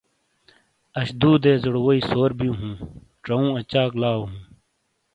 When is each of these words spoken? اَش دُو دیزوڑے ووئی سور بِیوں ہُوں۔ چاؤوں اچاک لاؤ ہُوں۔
اَش 0.99 1.09
دُو 1.19 1.31
دیزوڑے 1.43 1.81
ووئی 1.85 1.99
سور 2.09 2.31
بِیوں 2.37 2.57
ہُوں۔ 2.59 2.75
چاؤوں 3.25 3.51
اچاک 3.59 3.91
لاؤ 4.01 4.21
ہُوں۔ 4.29 4.41